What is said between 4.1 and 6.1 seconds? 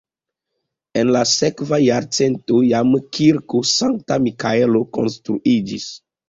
Mikaelo konstruiĝis.